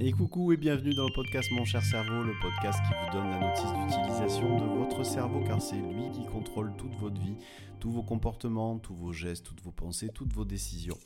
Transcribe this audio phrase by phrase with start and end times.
[0.00, 3.30] Et coucou et bienvenue dans le podcast Mon cher cerveau, le podcast qui vous donne
[3.30, 7.36] la notice d'utilisation de votre cerveau car c'est lui qui contrôle toute votre vie,
[7.78, 10.98] tous vos comportements, tous vos gestes, toutes vos pensées, toutes vos décisions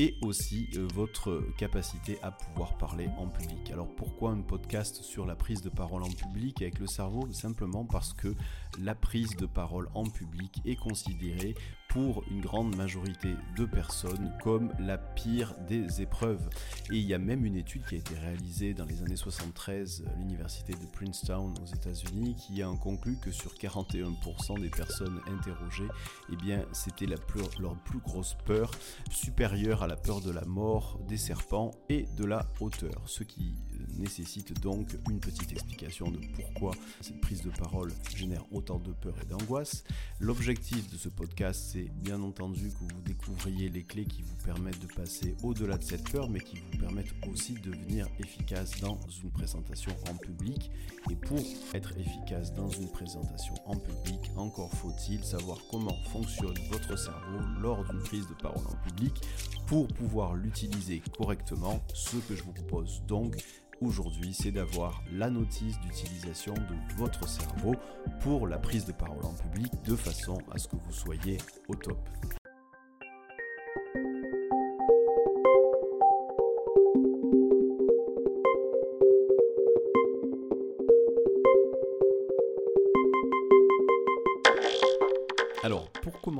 [0.00, 3.70] et aussi euh, votre capacité à pouvoir parler en public.
[3.70, 7.30] Alors pourquoi un podcast sur la prise de parole en public avec le cerveau?
[7.30, 8.34] Simplement parce que
[8.80, 11.54] la prise de parole en public est considérée
[11.92, 16.48] pour une grande majorité de personnes comme la pire des épreuves.
[16.90, 20.04] Et il y a même une étude qui a été réalisée dans les années 73
[20.06, 25.88] à l'université de Princeton aux États-Unis qui a conclu que sur 41% des personnes interrogées,
[26.32, 27.20] eh bien, c'était leur
[27.84, 28.70] plus grosse peur,
[29.10, 33.02] supérieure à la peur de la mort, des serpents et de la hauteur.
[33.04, 33.54] Ce qui
[33.98, 39.14] nécessite donc une petite explication de pourquoi cette prise de parole génère autant de peur
[39.22, 39.84] et d'angoisse.
[40.20, 44.80] L'objectif de ce podcast, c'est bien entendu que vous découvriez les clés qui vous permettent
[44.80, 48.98] de passer au-delà de cette peur, mais qui vous permettent aussi de devenir efficace dans
[49.22, 50.70] une présentation en public.
[51.10, 51.40] Et pour
[51.74, 57.84] être efficace dans une présentation en public, encore faut-il savoir comment fonctionne votre cerveau lors
[57.84, 59.14] d'une prise de parole en public
[59.66, 61.80] pour pouvoir l'utiliser correctement.
[61.94, 63.36] Ce que je vous propose donc,
[63.84, 67.74] aujourd'hui, c'est d'avoir la notice d'utilisation de votre cerveau
[68.20, 71.74] pour la prise de parole en public de façon à ce que vous soyez au
[71.74, 71.98] top.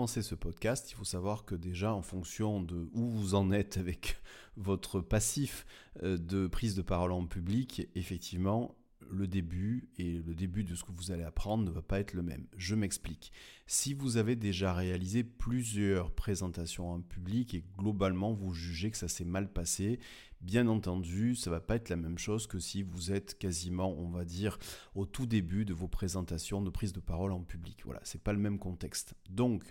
[0.06, 4.17] Ce podcast, il faut savoir que déjà, en fonction de où vous en êtes avec
[4.56, 5.67] votre passif
[6.03, 8.77] euh, de prise de parole en public, effectivement,
[9.11, 12.14] le début et le début de ce que vous allez apprendre ne va pas être
[12.14, 12.47] le même.
[12.56, 13.33] Je m'explique.
[13.67, 19.08] Si vous avez déjà réalisé plusieurs présentations en public et globalement vous jugez que ça
[19.08, 19.98] s'est mal passé,
[20.42, 24.08] Bien entendu, ça va pas être la même chose que si vous êtes quasiment, on
[24.08, 24.58] va dire,
[24.96, 27.82] au tout début de vos présentations de prise de parole en public.
[27.84, 29.14] Voilà, c'est pas le même contexte.
[29.30, 29.62] Donc,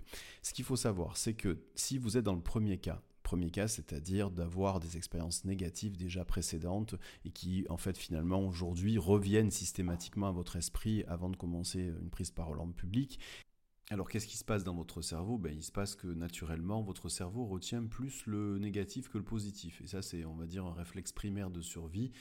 [0.42, 3.68] ce qu'il faut savoir, c'est que si vous êtes dans le premier cas, premier cas,
[3.68, 10.28] c'est-à-dire d'avoir des expériences négatives déjà précédentes et qui, en fait, finalement, aujourd'hui reviennent systématiquement
[10.28, 13.20] à votre esprit avant de commencer une prise de parole en public,
[13.92, 15.38] alors qu'est-ce qui se passe dans votre cerveau?
[15.38, 19.82] Ben, Il se passe que naturellement, votre cerveau retient plus le négatif que le positif.
[19.82, 22.14] Et ça, c'est, on va dire, un réflexe primaire de survie.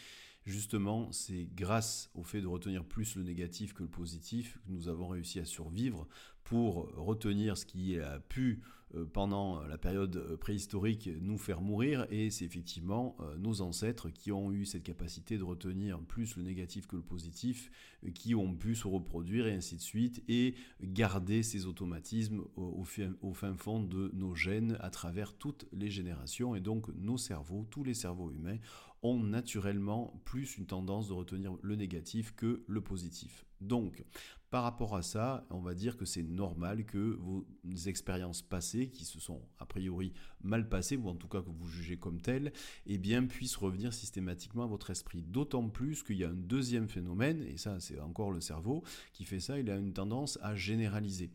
[0.45, 4.89] Justement, c'est grâce au fait de retenir plus le négatif que le positif que nous
[4.89, 6.09] avons réussi à survivre
[6.43, 8.63] pour retenir ce qui a pu
[9.13, 14.33] pendant la période euh, préhistorique nous faire mourir et c'est effectivement euh, nos ancêtres qui
[14.33, 17.71] ont eu cette capacité de retenir plus le négatif que le positif
[18.15, 22.85] qui ont pu se reproduire et ainsi de suite et garder ces automatismes au,
[23.23, 27.67] au fin fond de nos gènes à travers toutes les générations et donc nos cerveaux,
[27.71, 28.59] tous les cerveaux humains
[29.03, 33.47] ont naturellement plus une tendance de retenir le négatif que le positif.
[33.61, 34.05] Donc,
[34.51, 37.47] par rapport à ça, on va dire que c'est normal que vos
[37.87, 40.13] expériences passées, qui se sont a priori
[40.43, 42.53] mal passées, ou en tout cas que vous jugez comme telles,
[42.87, 45.23] eh bien, puissent revenir systématiquement à votre esprit.
[45.23, 49.25] D'autant plus qu'il y a un deuxième phénomène, et ça c'est encore le cerveau qui
[49.25, 51.31] fait ça, il a une tendance à généraliser.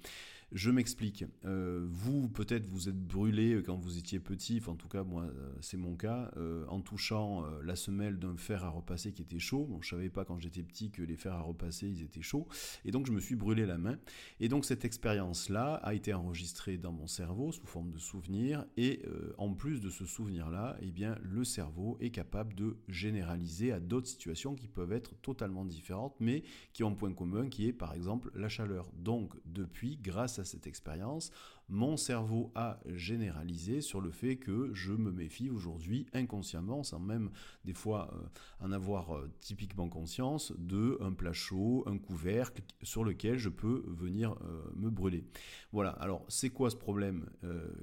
[0.51, 1.25] Je m'explique.
[1.43, 5.23] Euh, vous, peut-être, vous êtes brûlé quand vous étiez petit, enfin, en tout cas, moi,
[5.23, 9.39] euh, c'est mon cas, euh, en touchant la semelle d'un fer à repasser qui était
[9.39, 9.65] chaud.
[9.65, 12.47] Bon, je savais pas quand j'étais petit que les fers à repasser, ils étaient chauds.
[12.85, 13.97] Et donc, je me suis brûlé la main.
[14.39, 18.65] Et donc, cette expérience-là a été enregistrée dans mon cerveau sous forme de souvenir.
[18.77, 19.01] Et
[19.37, 24.07] en plus de ce souvenir-là, eh bien, le cerveau est capable de généraliser à d'autres
[24.07, 27.93] situations qui peuvent être totalement différentes, mais qui ont un point commun, qui est, par
[27.93, 28.91] exemple, la chaleur.
[28.93, 31.31] Donc, depuis, grâce à cette expérience,
[31.67, 37.31] mon cerveau a généralisé sur le fait que je me méfie aujourd'hui inconsciemment, sans même
[37.63, 43.03] des fois euh, en avoir euh, typiquement conscience, de un plat chaud, un couvercle sur
[43.03, 45.25] lequel je peux venir euh, me brûler.
[45.71, 47.25] Voilà, alors c'est quoi ce problème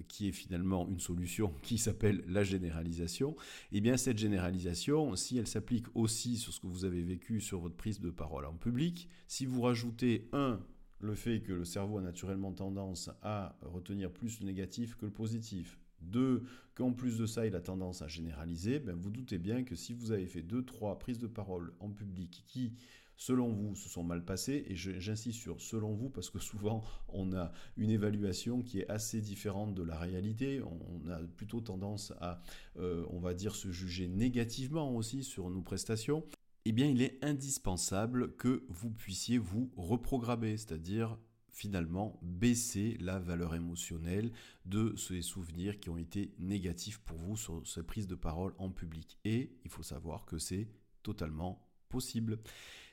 [0.09, 3.37] qui est finalement une solution qui s'appelle la généralisation?
[3.73, 7.61] Eh bien cette généralisation, si elle s'applique aussi sur ce que vous avez vécu sur
[7.61, 10.61] votre prise de parole en public, si vous rajoutez un
[11.03, 15.13] le fait que le cerveau a naturellement tendance à retenir plus le négatif que le
[15.13, 15.79] positif.
[16.01, 16.45] Deux,
[16.75, 19.93] qu'en plus de ça, il a tendance à généraliser, ben vous doutez bien que si
[19.93, 22.75] vous avez fait deux, trois prises de parole en public qui,
[23.17, 27.33] selon vous, se sont mal passées, et j'insiste sur selon vous, parce que souvent on
[27.33, 32.41] a une évaluation qui est assez différente de la réalité, on, a plutôt tendance à,
[32.79, 36.25] euh, on va dire, se juger négativement aussi sur nos prestations
[36.65, 41.19] eh bien il est indispensable que vous puissiez vous reprogrammer, c'est-à-dire
[41.53, 44.33] finalement baisser la valeur émotionnelle
[44.65, 48.71] de ces souvenirs qui ont été négatifs pour vous sur cette prise de parole en
[48.71, 49.19] public.
[49.25, 50.69] Et il faut savoir que c'est
[51.03, 52.39] totalement possible.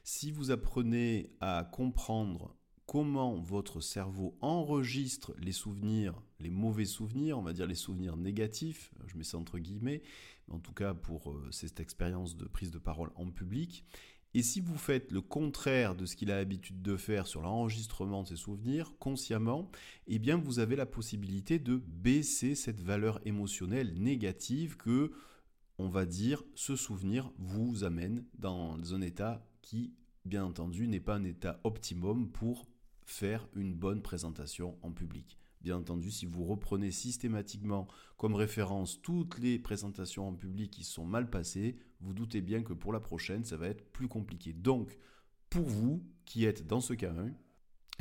[0.04, 2.56] Si vous apprenez à comprendre
[2.86, 8.92] comment votre cerveau enregistre les souvenirs, les mauvais souvenirs, on va dire les souvenirs négatifs,
[9.06, 10.02] je mets ça entre guillemets,
[10.50, 13.86] en tout cas pour euh, cette expérience de prise de parole en public.
[14.36, 18.24] Et si vous faites le contraire de ce qu'il a l'habitude de faire sur l'enregistrement
[18.24, 19.72] de ses souvenirs, consciemment,
[20.06, 25.12] eh bien vous avez la possibilité de baisser cette valeur émotionnelle négative que,
[25.80, 31.16] on va dire, ce souvenir vous amène dans un état qui, bien entendu, n'est pas
[31.16, 32.68] un état optimum pour
[33.06, 35.40] faire une bonne présentation en public.
[35.62, 41.06] Bien entendu, si vous reprenez systématiquement comme référence toutes les présentations en public qui sont
[41.06, 44.54] mal passées, vous doutez bien que pour la prochaine, ça va être plus compliqué.
[44.54, 44.98] Donc,
[45.50, 47.32] pour vous qui êtes dans ce cas 1,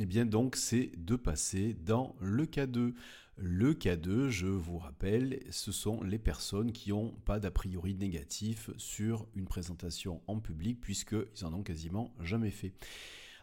[0.01, 2.93] eh bien donc c'est de passer dans le cas 2.
[3.35, 7.95] Le cas 2, je vous rappelle, ce sont les personnes qui n'ont pas d'a priori
[7.95, 12.73] négatif sur une présentation en public puisqu'ils en ont quasiment jamais fait.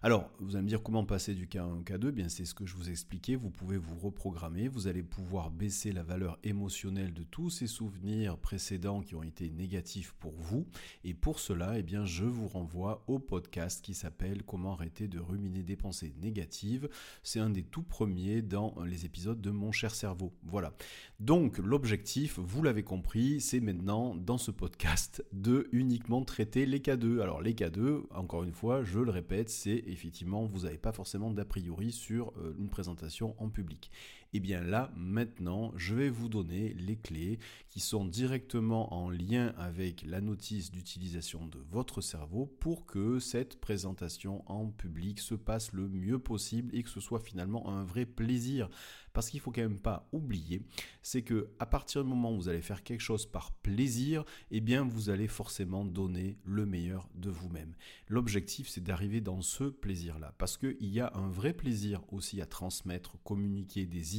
[0.02, 2.66] Alors, vous allez me dire comment passer du K1 au K2 Bien, c'est ce que
[2.66, 3.34] je vous expliquais.
[3.34, 4.69] Vous pouvez vous reprogrammer.
[4.69, 9.50] Vous allez pouvoir baisser la valeur émotionnelle de tous ces souvenirs précédents qui ont été
[9.50, 10.66] négatifs pour vous.
[11.02, 15.19] Et pour cela, eh bien, je vous renvoie au podcast qui s'appelle Comment arrêter de
[15.19, 16.90] ruminer des pensées négatives.
[17.22, 20.34] C'est un des tout premiers dans les épisodes de Mon cher cerveau.
[20.44, 20.75] Voilà.
[21.20, 27.22] Donc, l'objectif, vous l'avez compris, c'est maintenant dans ce podcast de uniquement traiter les K2.
[27.22, 31.30] Alors, les K2, encore une fois, je le répète, c'est effectivement, vous n'avez pas forcément
[31.30, 33.90] d'a priori sur euh, une présentation en public.
[34.32, 37.38] Et eh bien là, maintenant, je vais vous donner les clés
[37.69, 43.61] qui sont directement en lien avec la notice d'utilisation de votre cerveau pour que cette
[43.61, 48.05] présentation en public se passe le mieux possible et que ce soit finalement un vrai
[48.05, 48.69] plaisir.
[49.12, 50.61] Parce qu'il faut quand même pas oublier,
[51.00, 54.61] c'est que à partir du moment où vous allez faire quelque chose par plaisir, eh
[54.61, 57.75] bien vous allez forcément donner le meilleur de vous-même.
[58.08, 62.46] L'objectif, c'est d'arriver dans ce plaisir-là, parce qu'il y a un vrai plaisir aussi à
[62.46, 64.15] transmettre, communiquer des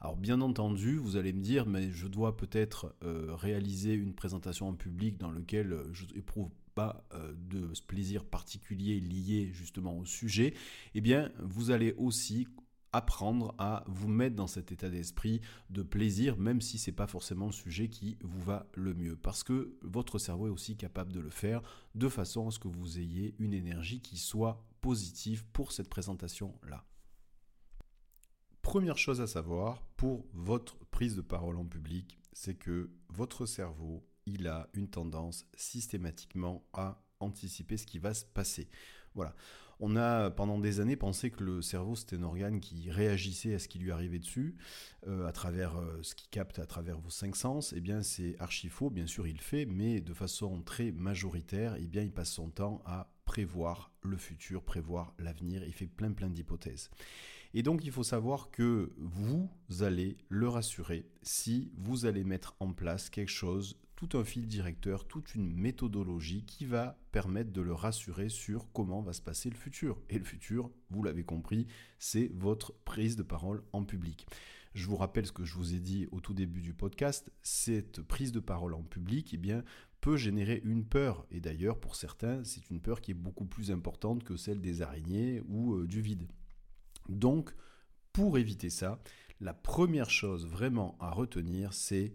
[0.00, 4.68] Alors bien entendu, vous allez me dire, mais je dois peut-être euh, réaliser une présentation
[4.68, 10.04] en public dans lequel euh, je n'éprouve pas euh, de plaisir particulier lié justement au
[10.04, 10.54] sujet,
[10.94, 12.46] eh bien vous allez aussi
[12.92, 15.40] apprendre à vous mettre dans cet état d'esprit
[15.70, 19.16] de plaisir, même si c'est pas forcément le sujet qui vous va le mieux.
[19.16, 21.60] Parce que votre cerveau est aussi capable de le faire
[21.94, 26.87] de façon à ce que vous ayez une énergie qui soit positive pour cette présentation-là.
[28.68, 34.06] Première chose à savoir pour votre prise de parole en public, c'est que votre cerveau,
[34.26, 38.68] il a une tendance systématiquement à anticiper ce qui va se passer.
[39.14, 39.34] Voilà.
[39.80, 43.58] On a pendant des années pensé que le cerveau c'était un organe qui réagissait à
[43.58, 44.54] ce qui lui arrivait dessus,
[45.06, 47.72] euh, à travers euh, ce qu'il capte à travers vos cinq sens.
[47.74, 48.90] Eh bien, c'est archi faux.
[48.90, 51.76] Bien sûr, il le fait, mais de façon très majoritaire.
[51.78, 55.64] Eh bien, il passe son temps à prévoir le futur, prévoir l'avenir.
[55.64, 56.90] Il fait plein plein d'hypothèses.
[57.54, 59.48] Et donc, il faut savoir que vous
[59.80, 65.08] allez le rassurer si vous allez mettre en place quelque chose tout un fil directeur,
[65.08, 69.56] toute une méthodologie qui va permettre de le rassurer sur comment va se passer le
[69.56, 70.00] futur.
[70.08, 71.66] Et le futur, vous l'avez compris,
[71.98, 74.28] c'est votre prise de parole en public.
[74.74, 78.00] Je vous rappelle ce que je vous ai dit au tout début du podcast, cette
[78.00, 79.62] prise de parole en public, eh
[80.00, 81.26] peut générer une peur.
[81.32, 84.80] Et d'ailleurs, pour certains, c'est une peur qui est beaucoup plus importante que celle des
[84.80, 86.28] araignées ou euh, du vide.
[87.08, 87.54] Donc,
[88.12, 89.00] pour éviter ça,
[89.40, 92.14] la première chose vraiment à retenir, c'est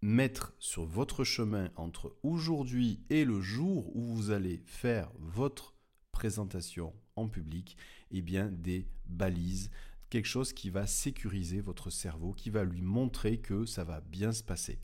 [0.00, 5.74] mettre sur votre chemin entre aujourd'hui et le jour où vous allez faire votre
[6.12, 7.76] présentation en public,
[8.10, 9.70] eh bien des balises,
[10.10, 14.32] quelque chose qui va sécuriser votre cerveau, qui va lui montrer que ça va bien
[14.32, 14.78] se passer.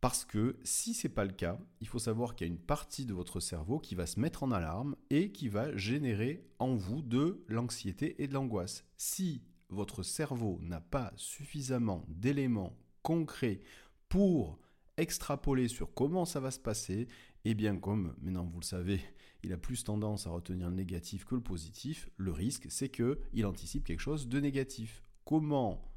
[0.00, 2.58] Parce que si ce n'est pas le cas, il faut savoir qu'il y a une
[2.58, 6.74] partie de votre cerveau qui va se mettre en alarme et qui va générer en
[6.74, 8.84] vous de l'anxiété et de l'angoisse.
[8.96, 13.60] Si votre cerveau n'a pas suffisamment d'éléments concrets
[14.08, 14.58] pour
[14.96, 17.02] extrapoler sur comment ça va se passer,
[17.44, 19.00] et eh bien comme maintenant vous le savez,
[19.42, 23.44] il a plus tendance à retenir le négatif que le positif, le risque c'est qu'il
[23.44, 25.02] anticipe quelque chose de négatif.
[25.26, 25.89] Comment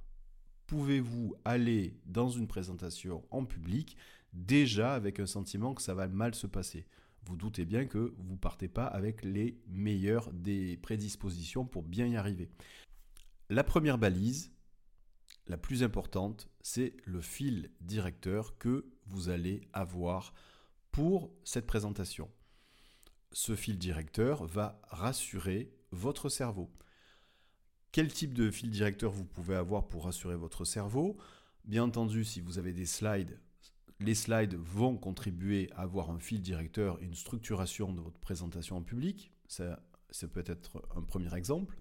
[0.68, 3.98] pouvez-vous aller dans une présentation en public
[4.34, 6.86] déjà avec un sentiment que ça va mal se passer?
[7.26, 12.16] Vous doutez bien que vous partez pas avec les meilleures des prédispositions pour bien y
[12.16, 12.50] arriver.
[13.50, 14.52] La première balise,
[15.48, 20.34] la plus importante, c'est le fil directeur que vous allez avoir
[20.92, 22.30] pour cette présentation.
[23.32, 26.72] Ce fil directeur va rassurer votre cerveau.
[27.94, 31.16] Quel type de fil directeur vous pouvez avoir pour rassurer votre cerveau
[31.64, 33.40] Bien entendu, si vous avez des slides,
[34.00, 38.82] les slides vont contribuer à avoir un fil directeur une structuration de votre présentation en
[38.82, 39.32] public.
[39.48, 41.78] Ça, ça peut être un premier exemple.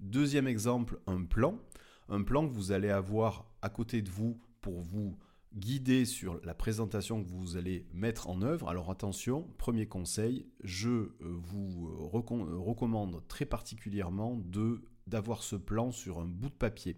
[0.00, 1.60] Deuxième exemple, un plan.
[2.08, 5.16] Un plan que vous allez avoir à côté de vous pour vous
[5.54, 8.68] guider sur la présentation que vous allez mettre en œuvre.
[8.68, 15.90] Alors attention, premier conseil, je euh, vous euh, recommande très particulièrement de d'avoir ce plan
[15.92, 16.96] sur un bout de papier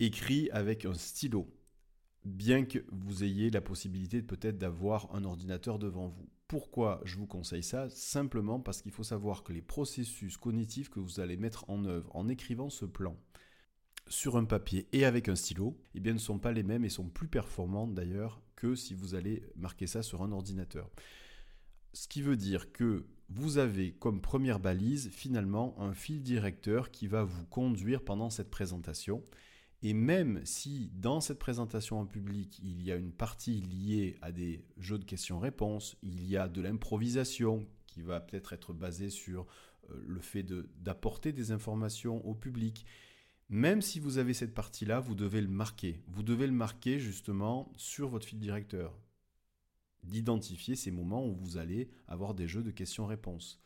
[0.00, 1.48] écrit avec un stylo,
[2.24, 6.28] bien que vous ayez la possibilité peut-être d'avoir un ordinateur devant vous.
[6.48, 7.88] Pourquoi je vous conseille ça?
[7.90, 12.14] Simplement parce qu'il faut savoir que les processus cognitifs que vous allez mettre en œuvre
[12.14, 13.16] en écrivant ce plan,
[14.08, 16.90] sur un papier et avec un stylo, eh bien, ne sont pas les mêmes et
[16.90, 20.90] sont plus performantes d'ailleurs que si vous allez marquer ça sur un ordinateur.
[21.92, 27.06] Ce qui veut dire que vous avez comme première balise finalement un fil directeur qui
[27.06, 29.22] va vous conduire pendant cette présentation.
[29.82, 34.32] Et même si dans cette présentation en public, il y a une partie liée à
[34.32, 39.46] des jeux de questions-réponses, il y a de l'improvisation qui va peut-être être basée sur
[39.90, 42.86] euh, le fait d'apporter des informations au public,
[43.50, 46.02] même si vous avez cette partie-là, vous devez le marquer.
[46.08, 48.96] Vous devez le marquer justement sur votre fil directeur.
[50.04, 53.60] D'identifier ces moments où vous allez avoir des jeux de questions-réponses.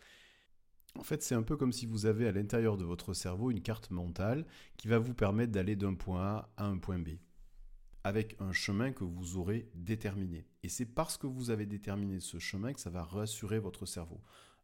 [0.99, 3.63] En fait, c'est un peu comme si vous avez à l'intérieur de votre cerveau une
[3.63, 7.11] carte mentale qui va vous permettre d'aller d'un point A à un point B,
[8.05, 10.47] avec un chemin que vous aurez déterminé.
[10.63, 14.21] Et c'est parce que vous avez déterminé ce chemin que ça va rassurer votre cerveau.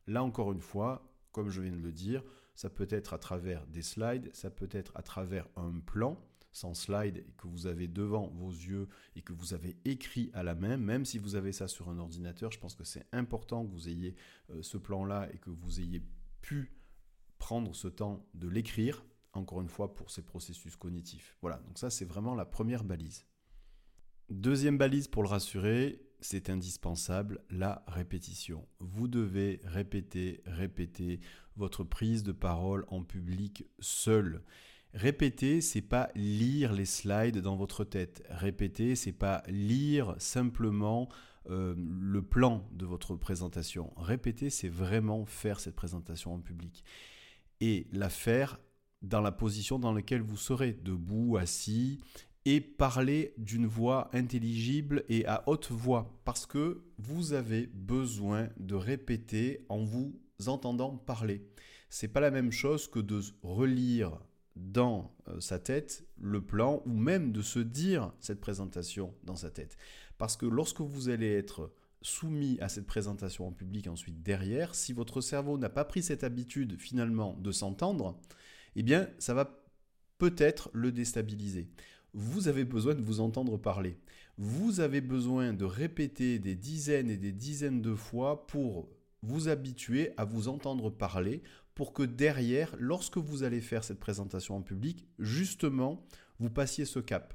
[0.07, 2.23] Là encore une fois, comme je viens de le dire,
[2.55, 6.19] ça peut être à travers des slides, ça peut être à travers un plan
[6.55, 10.55] sans slide que vous avez devant vos yeux et que vous avez écrit à la
[10.55, 13.73] main, même si vous avez ça sur un ordinateur, je pense que c'est important que
[13.73, 14.15] vous ayez
[14.51, 16.03] euh, ce plan-là et que vous ayez
[16.41, 16.73] pu
[17.39, 21.37] prendre ce temps de l'écrire, encore une fois, pour ces processus cognitifs.
[21.43, 23.27] Voilà, donc ça c'est vraiment la première balise.
[24.31, 28.67] Deuxième balise pour le rassurer, c'est indispensable, la répétition.
[28.79, 31.21] Vous devez répéter, répéter
[31.57, 34.43] votre prise de parole en public seul.
[34.95, 38.23] Répéter, c'est pas lire les slides dans votre tête.
[38.31, 41.09] Répéter, c'est pas lire simplement
[41.51, 43.93] euh, le plan de votre présentation.
[43.97, 46.85] Répéter, c'est vraiment faire cette présentation en public
[47.61, 48.61] et la faire
[49.03, 51.99] dans la position dans laquelle vous serez, debout, assis,
[52.45, 58.77] et parler d'une voix intelligible et à haute voix parce que vous avez besoin de
[58.77, 61.49] répéter en vous entendant parler.
[61.91, 64.21] C'est pas la même chose que de relire
[64.57, 69.51] dans euh, sa tête le plan ou même de se dire cette présentation dans sa
[69.51, 69.77] tête.
[70.19, 74.93] Parce que lorsque vous allez être soumis à cette présentation en public ensuite derrière, si
[74.93, 78.21] votre cerveau n'a pas pris cette habitude finalement de s'entendre,
[78.77, 79.61] eh bien ça va
[80.19, 81.69] peut-être le déstabiliser
[82.15, 83.99] vous avez besoin de vous entendre parler.
[84.39, 88.89] Vous avez besoin de répéter des dizaines et des dizaines de fois pour
[89.23, 91.43] vous habituer à vous entendre parler,
[91.75, 96.05] pour que derrière, lorsque vous allez faire cette présentation en public, justement,
[96.39, 97.35] vous passiez ce cap.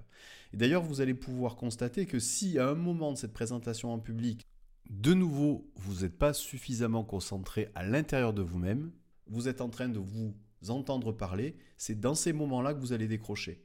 [0.54, 4.00] Et d'ailleurs, vous allez pouvoir constater que si à un moment de cette présentation en
[4.00, 4.46] public,
[4.90, 8.92] de nouveau, vous n'êtes pas suffisamment concentré à l'intérieur de vous-même,
[9.28, 10.34] vous êtes en train de vous
[10.68, 13.64] entendre parler, c'est dans ces moments-là que vous allez décrocher.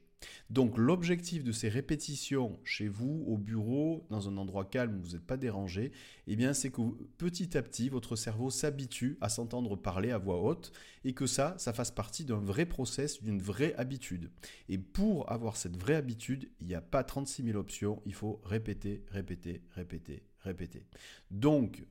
[0.49, 5.13] Donc l'objectif de ces répétitions chez vous, au bureau, dans un endroit calme où vous
[5.13, 5.91] n'êtes pas dérangé,
[6.27, 6.81] eh c'est que
[7.17, 10.71] petit à petit votre cerveau s'habitue à s'entendre parler à voix haute
[11.03, 14.31] et que ça, ça fasse partie d'un vrai process, d'une vraie habitude.
[14.69, 18.41] Et pour avoir cette vraie habitude, il n'y a pas 36 000 options, il faut
[18.43, 20.85] répéter, répéter, répéter, répéter.
[21.31, 21.83] Donc,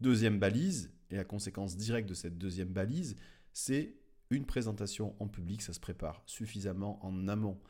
[0.00, 3.16] deuxième balise, et la conséquence directe de cette deuxième balise,
[3.52, 3.94] c'est
[4.30, 7.60] une présentation en public, ça se prépare suffisamment en amont.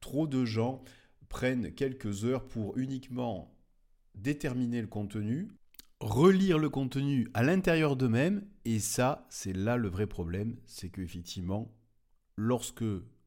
[0.00, 0.82] Trop de gens
[1.28, 3.54] prennent quelques heures pour uniquement
[4.14, 5.48] déterminer le contenu,
[6.00, 11.74] relire le contenu à l'intérieur d'eux-mêmes, et ça, c'est là le vrai problème, c'est qu'effectivement,
[12.36, 12.84] lorsque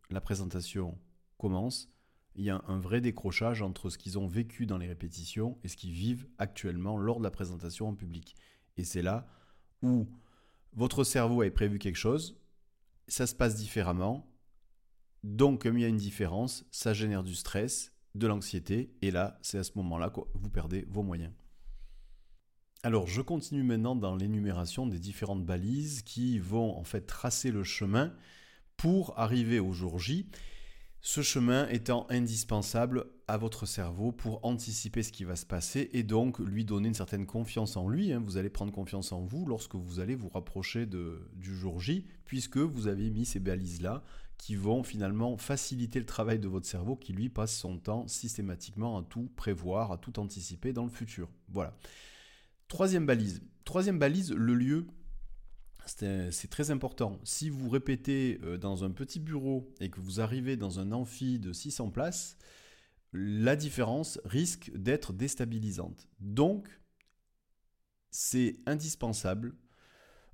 [0.09, 0.97] la présentation
[1.37, 1.89] commence,
[2.35, 5.67] il y a un vrai décrochage entre ce qu'ils ont vécu dans les répétitions et
[5.67, 8.35] ce qu'ils vivent actuellement lors de la présentation en public.
[8.77, 9.27] Et c'est là
[9.81, 10.07] où
[10.73, 12.38] votre cerveau avait prévu quelque chose,
[13.09, 14.31] ça se passe différemment.
[15.23, 19.37] Donc, comme il y a une différence, ça génère du stress, de l'anxiété, et là,
[19.41, 21.33] c'est à ce moment-là que vous perdez vos moyens.
[22.81, 27.65] Alors, je continue maintenant dans l'énumération des différentes balises qui vont en fait tracer le
[27.65, 28.13] chemin
[28.77, 30.29] pour arriver au jour J.
[31.01, 36.03] Ce chemin étant indispensable à votre cerveau pour anticiper ce qui va se passer et
[36.03, 38.11] donc lui donner une certaine confiance en lui.
[38.11, 38.21] Hein.
[38.25, 42.05] Vous allez prendre confiance en vous lorsque vous allez vous rapprocher de, du jour J,
[42.25, 44.03] puisque vous avez mis ces balises-là
[44.37, 48.97] qui vont finalement faciliter le travail de votre cerveau qui lui passe son temps systématiquement
[48.97, 51.29] à tout prévoir, à tout anticiper dans le futur.
[51.49, 51.77] Voilà.
[52.67, 53.41] Troisième balise.
[53.63, 54.87] Troisième balise, le lieu
[55.89, 57.19] c'est très important.
[57.23, 61.39] Si vous répétez euh, dans un petit bureau et que vous arrivez dans un amphi
[61.39, 62.37] de 600 places,
[63.13, 66.07] la différence risque d'être déstabilisante.
[66.19, 66.67] Donc,
[68.11, 69.55] c'est indispensable,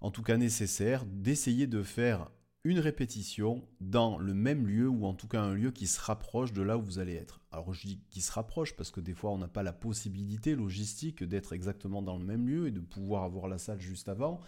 [0.02, 2.30] en tout cas nécessaire, d'essayer de faire
[2.66, 6.52] une répétition dans le même lieu ou en tout cas un lieu qui se rapproche
[6.52, 7.40] de là où vous allez être.
[7.52, 10.56] Alors je dis qui se rapproche parce que des fois on n'a pas la possibilité
[10.56, 14.40] logistique d'être exactement dans le même lieu et de pouvoir avoir la salle juste avant.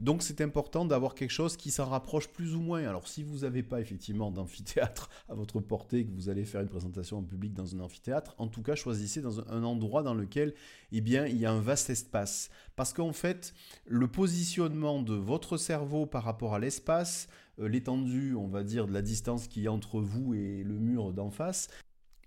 [0.00, 2.86] Donc c'est important d'avoir quelque chose qui s'en rapproche plus ou moins.
[2.86, 6.68] Alors si vous n'avez pas effectivement d'amphithéâtre à votre portée, que vous allez faire une
[6.68, 10.52] présentation en public dans un amphithéâtre, en tout cas choisissez dans un endroit dans lequel
[10.92, 12.50] eh bien, il y a un vaste espace.
[12.76, 13.54] Parce qu'en fait,
[13.86, 17.28] le positionnement de votre cerveau par rapport à l'espace,
[17.58, 21.30] l'étendue, on va dire, de la distance qui est entre vous et le mur d'en
[21.30, 21.68] face,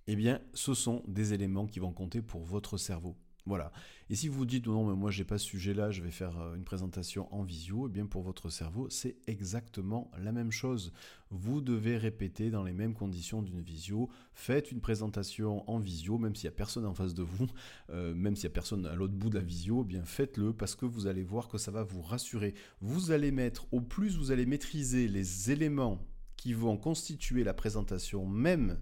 [0.08, 3.15] eh bien, ce sont des éléments qui vont compter pour votre cerveau.
[3.47, 3.71] Voilà.
[4.09, 6.39] Et si vous vous dites non, mais moi j'ai pas ce sujet-là, je vais faire
[6.39, 10.93] euh, une présentation en visio, eh bien pour votre cerveau, c'est exactement la même chose.
[11.29, 14.09] Vous devez répéter dans les mêmes conditions d'une visio.
[14.33, 17.47] Faites une présentation en visio, même s'il n'y a personne en face de vous,
[17.91, 20.53] euh, même s'il n'y a personne à l'autre bout de la visio, eh bien faites-le
[20.53, 22.55] parce que vous allez voir que ça va vous rassurer.
[22.81, 25.99] Vous allez mettre, au plus vous allez maîtriser les éléments
[26.35, 28.79] qui vont constituer la présentation même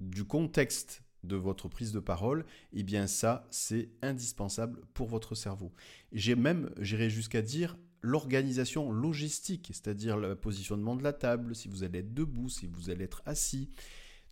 [0.00, 5.72] du contexte de votre prise de parole, eh bien ça, c'est indispensable pour votre cerveau.
[6.12, 11.84] J'ai même, j'irai jusqu'à dire, l'organisation logistique, c'est-à-dire le positionnement de la table, si vous
[11.84, 13.70] allez être debout, si vous allez être assis,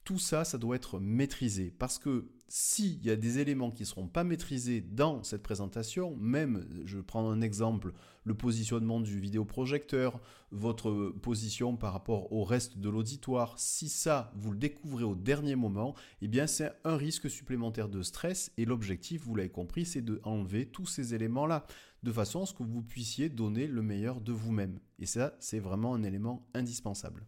[0.04, 1.73] tout ça, ça doit être maîtrisé.
[1.78, 6.16] Parce que s'il y a des éléments qui ne seront pas maîtrisés dans cette présentation,
[6.16, 7.92] même, je prends un exemple,
[8.25, 14.50] le positionnement du vidéoprojecteur, votre position par rapport au reste de l'auditoire, si ça, vous
[14.50, 19.23] le découvrez au dernier moment, eh bien c'est un risque supplémentaire de stress et l'objectif,
[19.23, 21.66] vous l'avez compris, c'est de enlever tous ces éléments-là
[22.02, 24.80] de façon à ce que vous puissiez donner le meilleur de vous-même.
[24.99, 27.26] Et ça, c'est vraiment un élément indispensable.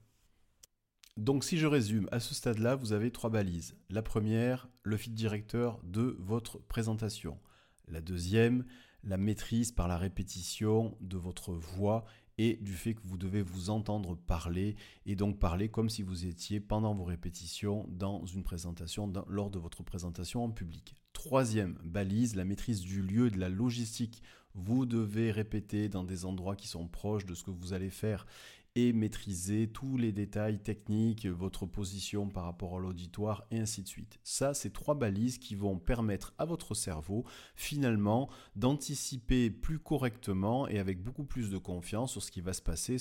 [1.19, 3.77] Donc si je résume, à ce stade-là, vous avez trois balises.
[3.91, 7.39] La première, le fil directeur de votre présentation.
[7.87, 8.65] La deuxième,
[9.05, 12.07] la maîtrise par la répétition de votre voix
[12.39, 16.25] et du fait que vous devez vous entendre parler et donc parler comme si vous
[16.25, 20.97] étiez pendant vos répétitions dans une présentation, lors de votre présentation en public.
[21.13, 24.23] Troisième balise, la maîtrise du lieu et de la logistique.
[24.55, 28.27] Vous devez répéter dans des endroits qui sont proches de ce que vous allez faire
[28.75, 33.89] et maîtriser tous les détails techniques, votre position par rapport à l'auditoire et ainsi de
[33.89, 34.19] suite.
[34.25, 40.79] Ça, c'est trois balises qui vont permettre à votre cerveau finalement d'anticiper plus correctement et
[40.79, 42.97] avec beaucoup plus de confiance sur ce qui va se passer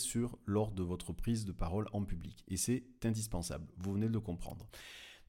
[0.45, 2.43] lors de votre prise de parole en public.
[2.47, 4.67] Et c'est indispensable, vous venez de le comprendre.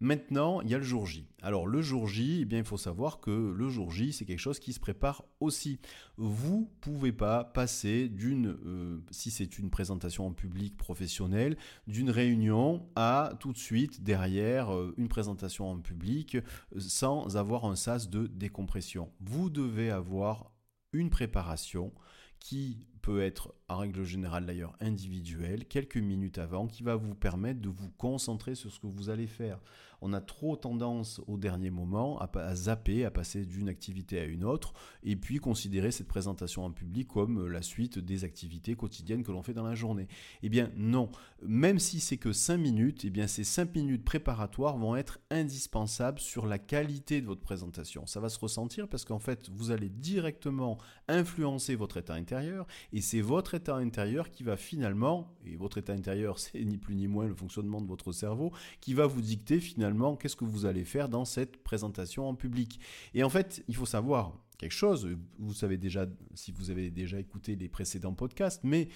[0.02, 1.28] Maintenant, il y a le jour J.
[1.42, 4.40] Alors le jour J, eh bien, il faut savoir que le jour J, c'est quelque
[4.40, 5.78] chose qui se prépare aussi.
[6.16, 12.84] Vous pouvez pas passer d'une, euh, si c'est une présentation en public professionnelle, d'une réunion
[12.96, 18.10] à tout de suite derrière euh, une présentation en public euh, sans avoir un sas
[18.10, 19.08] de décompression.
[19.20, 20.50] Vous devez avoir
[20.92, 21.92] une préparation
[22.40, 27.60] qui peut être en règle générale d'ailleurs individuelle, quelques minutes avant, qui va vous permettre
[27.60, 29.60] de vous concentrer sur ce que vous allez faire
[30.02, 34.44] on a trop tendance au dernier moment à, zapper, à passer d'une activité à une
[34.44, 39.30] autre, et puis considérer cette présentation en public comme la suite des activités quotidiennes que
[39.30, 40.08] l'on fait dans la journée.
[40.42, 41.08] Eh bien non,
[41.42, 46.18] même si c'est que 5 minutes, eh bien ces 5 minutes préparatoires vont être indispensables
[46.18, 48.04] sur la qualité de votre présentation.
[48.06, 53.00] Ça va se ressentir parce qu'en fait, vous allez directement influencer votre état intérieur, et
[53.00, 57.06] c'est votre état intérieur qui va finalement, et votre état intérieur c'est ni plus ni
[57.06, 60.85] moins le fonctionnement de votre cerveau, qui va vous dicter finalement qu'est-ce que vous allez
[60.85, 62.81] faire dans cette présentation en public?
[63.14, 67.18] Et en fait, il faut savoir quelque chose, vous savez déjà, si vous avez déjà
[67.18, 68.88] écouté les précédents podcasts, mais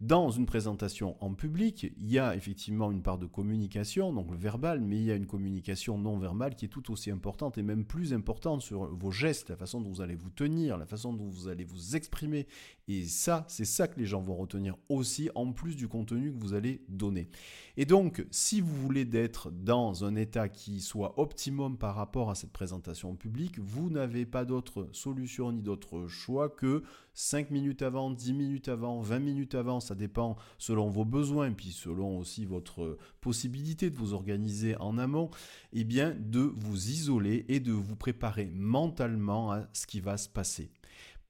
[0.00, 4.36] dans une présentation en public, il y a effectivement une part de communication, donc le
[4.38, 7.62] verbal, mais il y a une communication non verbale qui est tout aussi importante et
[7.62, 11.12] même plus importante sur vos gestes, la façon dont vous allez vous tenir, la façon
[11.12, 12.46] dont vous allez vous exprimer.
[12.92, 16.40] Et ça, c'est ça que les gens vont retenir aussi, en plus du contenu que
[16.40, 17.28] vous allez donner.
[17.76, 22.34] Et donc, si vous voulez d'être dans un état qui soit optimum par rapport à
[22.34, 26.82] cette présentation en public, vous n'avez pas d'autre solution solution ni d'autre choix que
[27.14, 31.72] 5 minutes avant, 10 minutes avant, 20 minutes avant, ça dépend selon vos besoins, puis
[31.72, 35.30] selon aussi votre possibilité de vous organiser en amont,
[35.72, 40.16] et eh bien de vous isoler et de vous préparer mentalement à ce qui va
[40.16, 40.70] se passer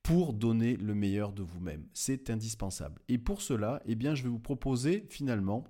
[0.02, 1.86] pour donner le meilleur de vous-même.
[1.92, 3.00] C'est indispensable.
[3.08, 5.64] Et pour cela, eh je vais vous proposer finalement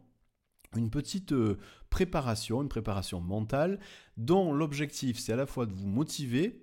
[0.76, 1.58] une petite euh,
[1.90, 3.80] préparation, une préparation mentale,
[4.16, 6.62] dont l'objectif, c'est à la fois de vous motiver,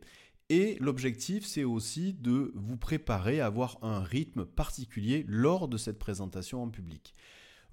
[0.49, 5.99] et l'objectif, c'est aussi de vous préparer à avoir un rythme particulier lors de cette
[5.99, 7.13] présentation en public.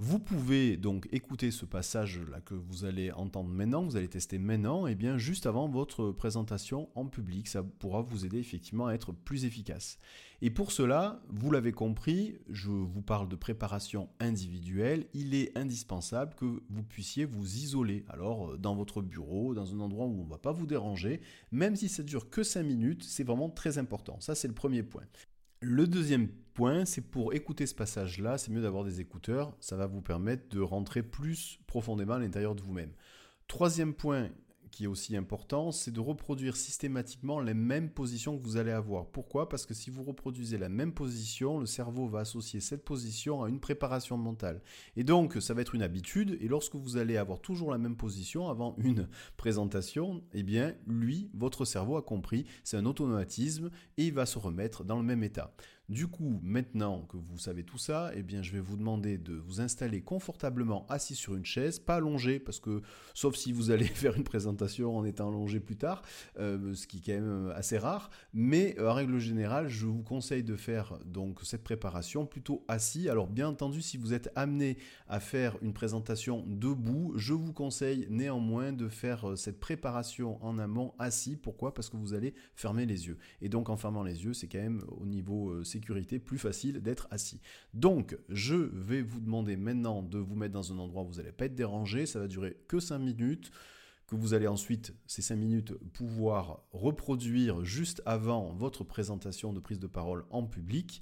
[0.00, 4.88] Vous pouvez donc écouter ce passage-là que vous allez entendre maintenant, vous allez tester maintenant,
[4.88, 7.46] et bien juste avant votre présentation en public.
[7.46, 9.98] Ça pourra vous aider effectivement à être plus efficace.
[10.42, 15.06] Et pour cela, vous l'avez compris, je vous parle de préparation individuelle.
[15.14, 18.04] Il est indispensable que vous puissiez vous isoler.
[18.08, 21.20] Alors, euh, dans votre bureau, dans un endroit où on ne va pas vous déranger,
[21.52, 24.18] même si ça dure que 5 minutes, c'est vraiment très important.
[24.20, 25.04] Ça, c'est le premier point.
[25.66, 29.86] Le deuxième point, c'est pour écouter ce passage-là, c'est mieux d'avoir des écouteurs, ça va
[29.86, 32.92] vous permettre de rentrer plus profondément à l'intérieur de vous-même.
[33.48, 34.28] Troisième point
[34.74, 39.06] qui est aussi important, c'est de reproduire systématiquement les mêmes positions que vous allez avoir.
[39.06, 39.48] Pourquoi?
[39.48, 43.48] Parce que si vous reproduisez la même position, le cerveau va associer cette position à
[43.48, 44.60] une préparation mentale.
[44.96, 47.96] Et donc, ça va être une habitude, et lorsque vous allez avoir toujours la même
[47.96, 54.06] position avant une présentation, eh bien, lui, votre cerveau a compris, c'est un automatisme, et
[54.06, 55.54] il va se remettre dans le même état.
[55.90, 59.34] Du coup, maintenant que vous savez tout ça, eh bien, je vais vous demander de
[59.34, 62.80] vous installer confortablement assis sur une chaise, pas allongé, parce que
[63.12, 66.00] sauf si vous allez faire une présentation en étant allongé plus tard,
[66.38, 68.08] euh, ce qui est quand même euh, assez rare.
[68.32, 73.10] Mais euh, règle générale, je vous conseille de faire donc cette préparation plutôt assis.
[73.10, 78.06] Alors bien entendu, si vous êtes amené à faire une présentation debout, je vous conseille
[78.08, 81.36] néanmoins de faire cette préparation en amont assis.
[81.36, 81.74] Pourquoi?
[81.74, 83.18] Parce que vous allez fermer les yeux.
[83.42, 87.40] Et donc en fermant les yeux, c'est quand même au niveau plus facile d'être assis.
[87.72, 91.32] Donc, je vais vous demander maintenant de vous mettre dans un endroit où vous n'allez
[91.32, 92.06] pas être dérangé.
[92.06, 93.50] Ça va durer que 5 minutes
[94.06, 99.78] que vous allez ensuite, ces 5 minutes, pouvoir reproduire juste avant votre présentation de prise
[99.78, 101.00] de parole en public.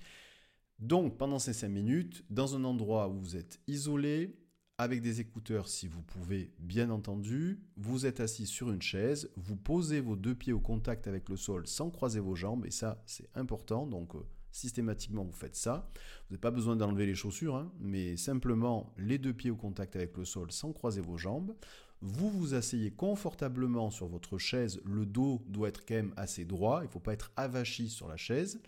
[0.78, 4.36] Donc, pendant ces 5 minutes, dans un endroit où vous êtes isolé,
[4.78, 7.60] avec des écouteurs si vous pouvez, bien entendu.
[7.76, 11.36] Vous êtes assis sur une chaise, vous posez vos deux pieds au contact avec le
[11.36, 15.90] sol sans croiser vos jambes, et ça c'est important, donc euh, systématiquement vous faites ça.
[15.94, 19.96] Vous n'avez pas besoin d'enlever les chaussures, hein, mais simplement les deux pieds au contact
[19.96, 21.54] avec le sol sans croiser vos jambes.
[22.00, 26.80] Vous vous asseyez confortablement sur votre chaise, le dos doit être quand même assez droit,
[26.82, 28.60] il ne faut pas être avachi sur la chaise.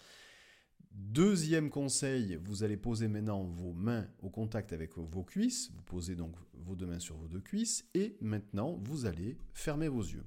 [0.93, 6.15] Deuxième conseil, vous allez poser maintenant vos mains au contact avec vos cuisses, vous posez
[6.15, 10.25] donc vos deux mains sur vos deux cuisses, et maintenant vous allez fermer vos yeux.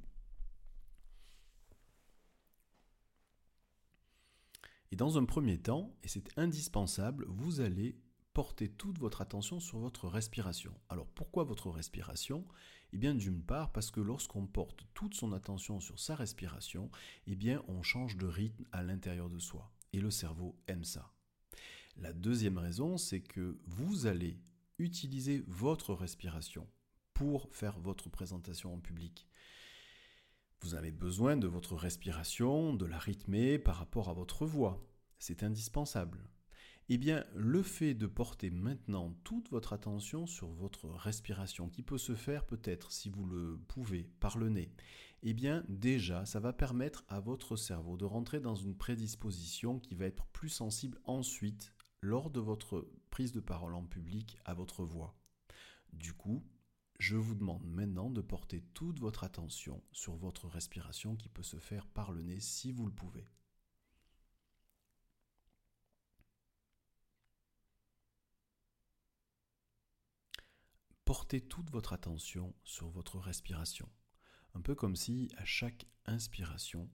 [4.91, 7.99] Et dans un premier temps, et c'est indispensable, vous allez
[8.33, 10.73] porter toute votre attention sur votre respiration.
[10.89, 12.45] Alors pourquoi votre respiration?
[12.93, 16.89] Eh bien d'une part parce que lorsqu'on porte toute son attention sur sa respiration,
[17.25, 19.73] eh bien on change de rythme à l'intérieur de soi.
[19.91, 21.11] Et le cerveau aime ça.
[21.97, 24.39] La deuxième raison, c'est que vous allez
[24.77, 26.67] utiliser votre respiration
[27.13, 29.27] pour faire votre présentation en public.
[30.61, 34.83] Vous avez besoin de votre respiration, de la rythmer par rapport à votre voix.
[35.19, 36.29] C'est indispensable.
[36.89, 41.97] Eh bien, le fait de porter maintenant toute votre attention sur votre respiration, qui peut
[41.97, 44.71] se faire peut-être, si vous le pouvez, par le nez,
[45.21, 49.95] eh bien déjà, ça va permettre à votre cerveau de rentrer dans une prédisposition qui
[49.95, 54.85] va être plus sensible ensuite, lors de votre prise de parole en public, à votre
[54.85, 55.15] voix.
[55.91, 56.43] Du coup,
[56.99, 61.57] je vous demande maintenant de porter toute votre attention sur votre respiration qui peut se
[61.57, 63.29] faire par le nez si vous le pouvez.
[71.05, 73.89] Portez toute votre attention sur votre respiration,
[74.55, 76.89] un peu comme si à chaque inspiration,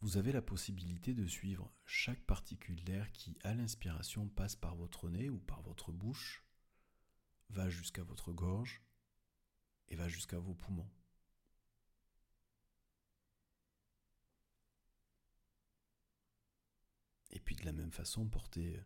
[0.00, 5.08] vous avez la possibilité de suivre chaque particule d'air qui, à l'inspiration, passe par votre
[5.08, 6.41] nez ou par votre bouche
[7.52, 8.82] va jusqu'à votre gorge
[9.88, 10.90] et va jusqu'à vos poumons.
[17.30, 18.80] Et puis de la même façon, portez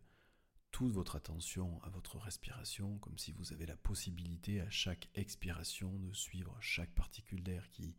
[0.71, 5.97] toute votre attention à votre respiration, comme si vous avez la possibilité à chaque expiration
[5.99, 7.97] de suivre chaque particule d'air qui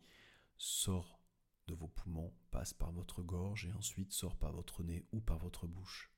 [0.57, 1.19] sort
[1.67, 5.37] de vos poumons, passe par votre gorge et ensuite sort par votre nez ou par
[5.37, 6.11] votre bouche.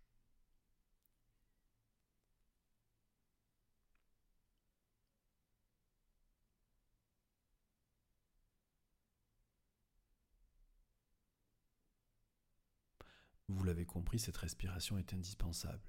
[13.48, 15.84] Vous l'avez compris, cette respiration est indispensable.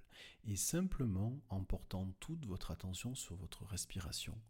[0.44, 4.40] Et simplement en portant toute votre attention sur votre respiration,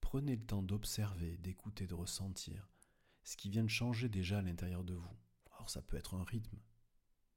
[0.00, 2.68] prenez le temps d'observer, d'écouter, de ressentir
[3.24, 5.16] ce qui vient de changer déjà à l'intérieur de vous.
[5.52, 6.58] Alors ça peut être un rythme,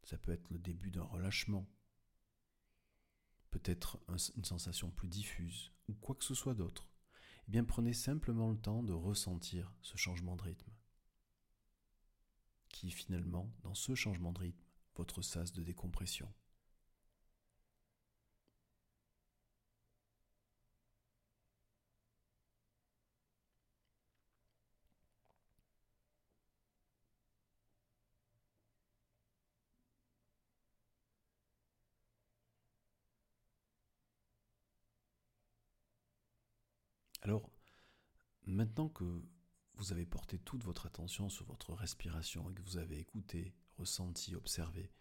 [0.04, 1.68] ça peut être le début d'un relâchement,
[3.50, 4.00] peut-être
[4.36, 6.88] une sensation plus diffuse ou quoi que ce soit d'autre.
[7.48, 10.72] Eh bien prenez simplement le temps de ressentir ce changement de rythme
[12.70, 14.64] qui finalement, dans ce changement de rythme,
[14.96, 16.32] votre sas de décompression.
[37.22, 37.52] Alors,
[38.46, 39.24] maintenant que
[39.76, 44.36] vous avez porté toute votre attention sur votre respiration et que vous avez écouté, ressenti,
[44.36, 44.92] observé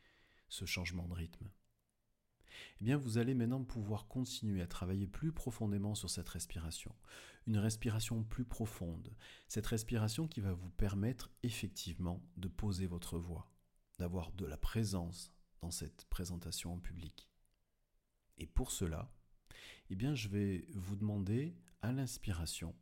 [0.48, 1.50] ce changement de rythme,
[2.80, 6.94] eh bien vous allez maintenant pouvoir continuer à travailler plus profondément sur cette respiration.
[7.46, 9.14] Une respiration plus profonde.
[9.48, 13.50] Cette respiration qui va vous permettre effectivement de poser votre voix,
[13.98, 17.28] d'avoir de la présence dans cette présentation en public.
[18.36, 19.10] Et pour cela,
[19.90, 22.74] eh bien je vais vous demander à l'inspiration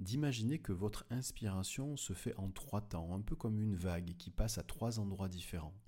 [0.00, 4.30] d'imaginer que votre inspiration se fait en trois temps, un peu comme une vague qui
[4.30, 5.78] passe à trois endroits différents.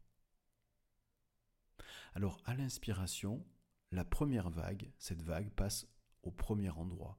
[2.14, 3.42] Alors à l'inspiration,
[3.90, 5.88] la première vague, cette vague passe
[6.22, 7.18] au premier endroit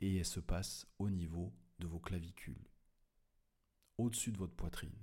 [0.00, 2.68] et elle se passe au niveau de vos clavicules,
[3.96, 4.98] au-dessus de votre poitrine.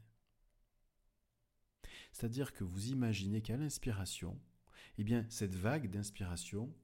[2.12, 4.38] C'est-à-dire que vous imaginez qu'à l'inspiration,
[4.98, 6.76] eh bien cette vague d'inspiration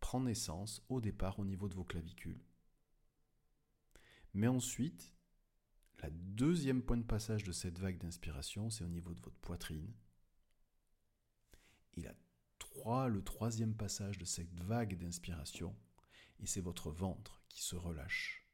[0.00, 2.42] prend naissance au départ au niveau de vos clavicules
[4.34, 5.12] mais ensuite,
[6.00, 9.92] la deuxième point de passage de cette vague d'inspiration, c'est au niveau de votre poitrine.
[11.94, 12.14] Et la
[12.58, 15.76] trois, le troisième passage de cette vague d'inspiration,
[16.38, 18.46] et c'est votre ventre qui se relâche.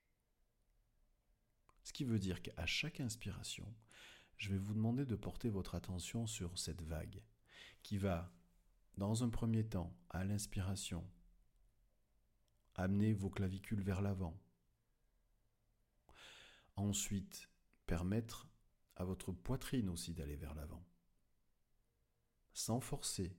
[1.83, 3.75] Ce qui veut dire qu'à chaque inspiration,
[4.39, 7.23] je vais vous demander de porter votre attention sur cette vague
[7.83, 8.33] qui va,
[8.97, 11.07] dans un premier temps, à l'inspiration,
[12.75, 14.41] amener vos clavicules vers l'avant,
[16.77, 17.49] Ensuite,
[17.87, 18.49] permettre
[18.97, 20.85] à votre poitrine aussi d'aller vers l'avant.
[22.53, 23.37] Sans forcer.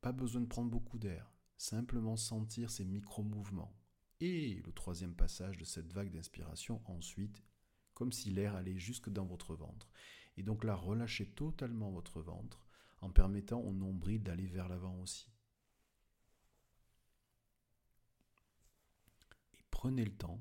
[0.00, 1.32] Pas besoin de prendre beaucoup d'air.
[1.56, 3.76] Simplement sentir ces micro-mouvements.
[4.20, 7.42] Et le troisième passage de cette vague d'inspiration, ensuite,
[7.94, 9.90] comme si l'air allait jusque dans votre ventre.
[10.36, 12.66] Et donc là, relâchez totalement votre ventre
[13.00, 15.30] en permettant au nombril d'aller vers l'avant aussi.
[19.54, 20.40] Et prenez le temps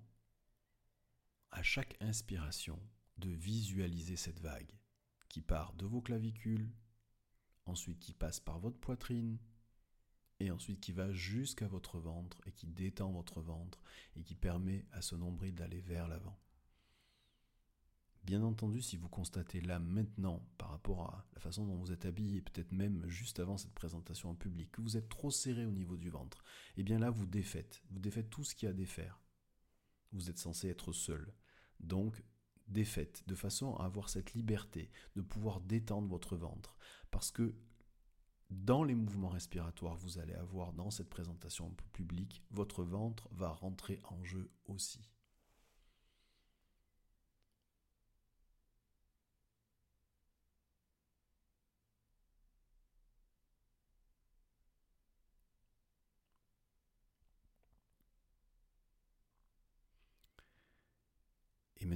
[1.51, 2.79] à chaque inspiration
[3.17, 4.71] de visualiser cette vague
[5.27, 6.71] qui part de vos clavicules,
[7.65, 9.37] ensuite qui passe par votre poitrine,
[10.39, 13.81] et ensuite qui va jusqu'à votre ventre et qui détend votre ventre
[14.15, 16.39] et qui permet à ce nombril d'aller vers l'avant.
[18.23, 22.05] Bien entendu, si vous constatez là maintenant, par rapport à la façon dont vous êtes
[22.05, 25.71] habillé, peut-être même juste avant cette présentation en public, que vous êtes trop serré au
[25.71, 26.43] niveau du ventre,
[26.77, 29.19] et eh bien là vous défaites, vous défaites tout ce qu'il y a à défaire.
[30.11, 31.33] Vous êtes censé être seul.
[31.79, 32.23] Donc,
[32.67, 36.75] défaite, de façon à avoir cette liberté de pouvoir détendre votre ventre.
[37.11, 37.55] Parce que
[38.49, 43.99] dans les mouvements respiratoires vous allez avoir dans cette présentation publique, votre ventre va rentrer
[44.05, 45.11] en jeu aussi.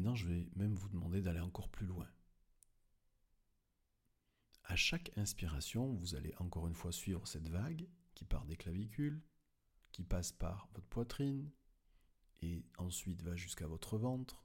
[0.03, 2.09] Maintenant, je vais même vous demander d'aller encore plus loin.
[4.65, 9.21] À chaque inspiration, vous allez encore une fois suivre cette vague qui part des clavicules,
[9.93, 11.49] qui passe par votre poitrine
[12.41, 14.43] et ensuite va jusqu'à votre ventre.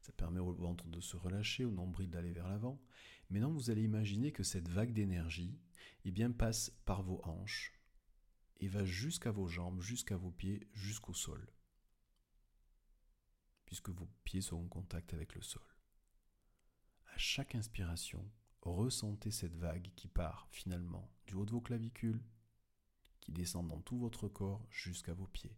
[0.00, 2.82] Ça permet au ventre de se relâcher, au nombril d'aller vers l'avant.
[3.30, 5.60] Maintenant, vous allez imaginer que cette vague d'énergie
[6.06, 7.72] eh bien, passe par vos hanches
[8.56, 11.48] et va jusqu'à vos jambes, jusqu'à vos pieds, jusqu'au sol
[13.68, 15.62] puisque vos pieds seront en contact avec le sol.
[17.12, 18.24] À chaque inspiration,
[18.62, 22.24] ressentez cette vague qui part finalement du haut de vos clavicules,
[23.20, 25.54] qui descend dans tout votre corps jusqu'à vos pieds.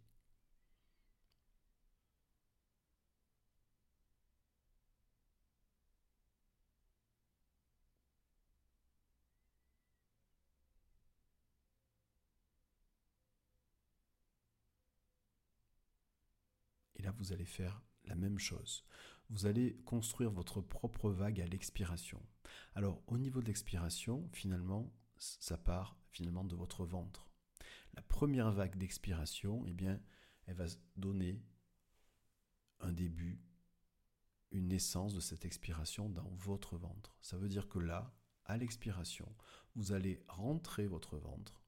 [16.97, 18.85] Et là, vous allez faire la même chose.
[19.29, 22.21] vous allez construire votre propre vague à l'expiration.
[22.75, 27.29] Alors au niveau de l'expiration, finalement, ça part finalement de votre ventre.
[27.93, 30.01] La première vague d'expiration, eh bien,
[30.45, 30.65] elle va
[30.97, 31.41] donner
[32.81, 33.41] un début,
[34.51, 37.15] une naissance de cette expiration dans votre ventre.
[37.21, 39.33] Ça veut dire que là, à l'expiration,
[39.75, 41.61] vous allez rentrer votre ventre.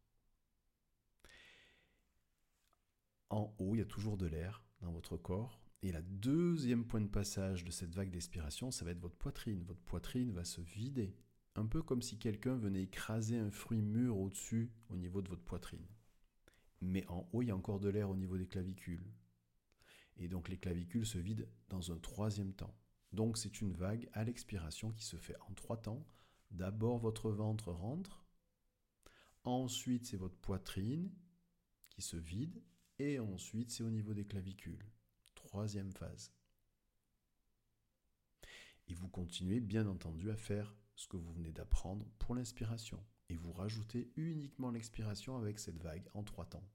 [3.29, 5.62] En haut, il y a toujours de l'air dans votre corps.
[5.83, 9.65] Et la deuxième point de passage de cette vague d'expiration, ça va être votre poitrine.
[9.65, 11.13] Votre poitrine va se vider.
[11.55, 15.43] Un peu comme si quelqu'un venait écraser un fruit mûr au-dessus, au niveau de votre
[15.43, 15.85] poitrine.
[16.79, 19.13] Mais en haut, il y a encore de l'air au niveau des clavicules.
[20.15, 22.73] Et donc les clavicules se vident dans un troisième temps.
[23.11, 26.07] Donc c'est une vague à l'expiration qui se fait en trois temps.
[26.49, 28.25] D'abord votre ventre rentre,
[29.43, 31.11] ensuite c'est votre poitrine
[31.89, 32.63] qui se vide,
[32.99, 34.85] et ensuite c'est au niveau des clavicules.
[35.53, 36.33] Troisième phase.
[38.87, 42.99] Et vous continuez bien entendu à faire ce que vous venez d'apprendre pour l'inspiration.
[43.29, 46.67] Et vous rajoutez uniquement l'expiration avec cette vague en trois temps.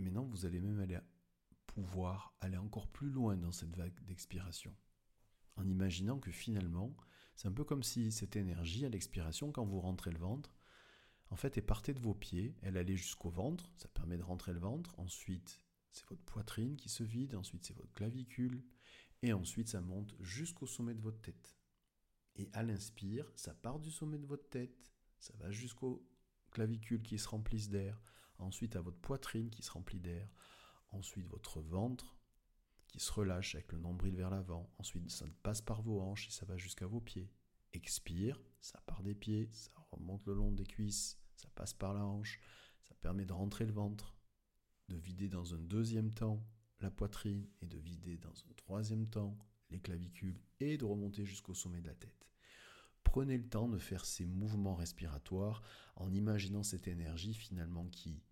[0.00, 0.98] Et maintenant, vous allez même aller
[1.66, 4.74] pouvoir aller encore plus loin dans cette vague d'expiration.
[5.56, 6.96] En imaginant que finalement,
[7.36, 10.56] c'est un peu comme si cette énergie à l'expiration, quand vous rentrez le ventre,
[11.28, 14.54] en fait, elle partait de vos pieds, elle allait jusqu'au ventre, ça permet de rentrer
[14.54, 15.60] le ventre, ensuite
[15.92, 18.64] c'est votre poitrine qui se vide, ensuite c'est votre clavicule,
[19.20, 21.58] et ensuite ça monte jusqu'au sommet de votre tête.
[22.36, 26.02] Et à l'inspire, ça part du sommet de votre tête, ça va jusqu'aux
[26.52, 28.00] clavicules qui se remplissent d'air,
[28.42, 30.28] ensuite à votre poitrine qui se remplit d'air,
[30.90, 32.16] ensuite votre ventre
[32.88, 36.32] qui se relâche avec le nombril vers l'avant, ensuite ça passe par vos hanches et
[36.32, 37.30] ça va jusqu'à vos pieds.
[37.72, 42.04] Expire, ça part des pieds, ça remonte le long des cuisses, ça passe par la
[42.04, 42.40] hanche,
[42.82, 44.16] ça permet de rentrer le ventre,
[44.88, 46.44] de vider dans un deuxième temps
[46.80, 49.38] la poitrine et de vider dans un troisième temps
[49.70, 52.26] les clavicules et de remonter jusqu'au sommet de la tête.
[53.04, 55.62] Prenez le temps de faire ces mouvements respiratoires
[55.96, 58.22] en imaginant cette énergie finalement qui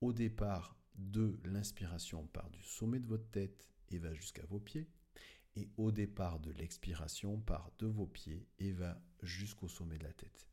[0.00, 4.88] au départ de l'inspiration part du sommet de votre tête et va jusqu'à vos pieds,
[5.56, 10.12] et au départ de l'expiration part de vos pieds et va jusqu'au sommet de la
[10.12, 10.46] tête.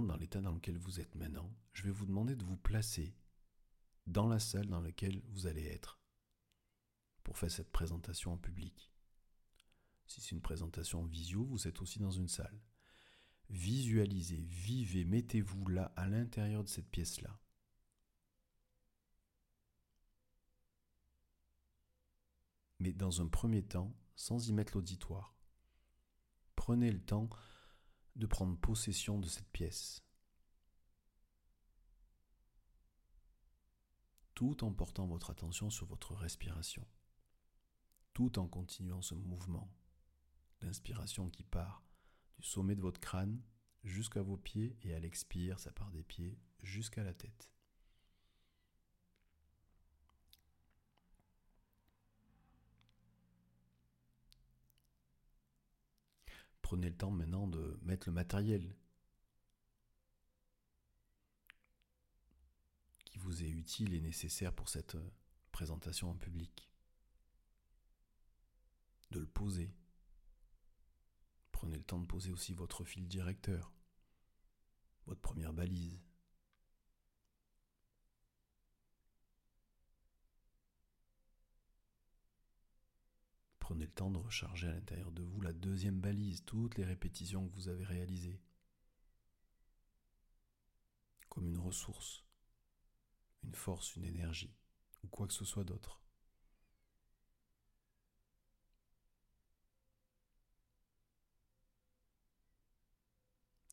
[0.00, 3.14] Dans l'état dans lequel vous êtes maintenant, je vais vous demander de vous placer
[4.06, 6.00] dans la salle dans laquelle vous allez être
[7.22, 8.90] pour faire cette présentation en public.
[10.06, 12.58] Si c'est une présentation en visio, vous êtes aussi dans une salle.
[13.50, 17.38] Visualisez, vivez, mettez-vous là, à l'intérieur de cette pièce-là.
[22.80, 25.36] Mais dans un premier temps, sans y mettre l'auditoire.
[26.56, 27.28] Prenez le temps
[28.16, 30.04] de prendre possession de cette pièce.
[34.34, 36.86] Tout en portant votre attention sur votre respiration.
[38.12, 39.72] Tout en continuant ce mouvement
[40.60, 41.84] d'inspiration qui part
[42.38, 43.42] du sommet de votre crâne
[43.84, 47.51] jusqu'à vos pieds et à l'expire, ça part des pieds jusqu'à la tête.
[56.72, 58.74] Prenez le temps maintenant de mettre le matériel
[63.04, 65.12] qui vous est utile et nécessaire pour cette euh,
[65.50, 66.70] présentation en public.
[69.10, 69.70] De le poser.
[71.50, 73.70] Prenez le temps de poser aussi votre fil directeur,
[75.04, 76.02] votre première balise.
[83.62, 87.48] Prenez le temps de recharger à l'intérieur de vous la deuxième balise, toutes les répétitions
[87.48, 88.42] que vous avez réalisées,
[91.28, 92.24] comme une ressource,
[93.44, 94.52] une force, une énergie,
[95.04, 96.02] ou quoi que ce soit d'autre.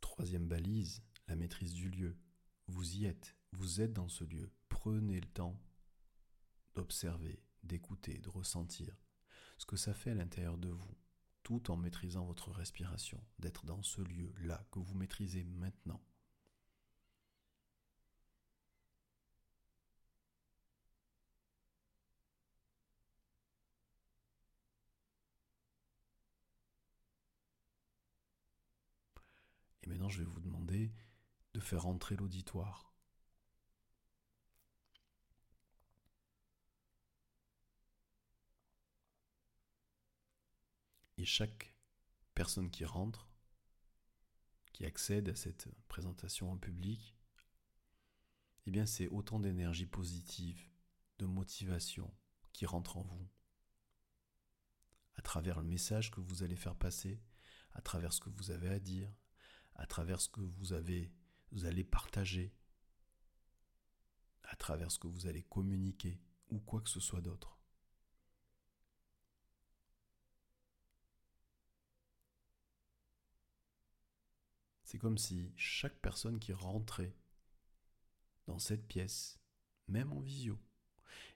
[0.02, 2.15] Troisième balise, la maîtrise du lieu.
[2.67, 4.52] Vous y êtes, vous êtes dans ce lieu.
[4.69, 5.60] Prenez le temps
[6.75, 8.96] d'observer, d'écouter, de ressentir
[9.60, 10.97] ce que ça fait à l'intérieur de vous,
[11.43, 16.01] tout en maîtrisant votre respiration, d'être dans ce lieu-là que vous maîtrisez maintenant.
[29.83, 30.93] Et maintenant, je vais vous demander
[31.53, 32.93] de faire entrer l'auditoire
[41.19, 41.75] Et chaque
[42.33, 43.27] personne qui rentre,
[44.71, 47.13] qui accède à cette présentation en public,
[48.65, 50.63] eh bien c'est autant d'énergie positive,
[51.17, 52.09] de motivation
[52.53, 53.27] qui rentre en vous.
[55.15, 57.21] À travers le message que vous allez faire passer,
[57.73, 59.13] à travers ce que vous avez à dire,
[59.75, 61.11] à travers ce que vous avez
[61.51, 62.55] vous allez partager,
[64.43, 67.58] à travers ce que vous allez communiquer ou quoi que ce soit d'autre.
[74.90, 77.15] C'est comme si chaque personne qui rentrait
[78.48, 79.40] dans cette pièce,
[79.87, 80.58] même en visio,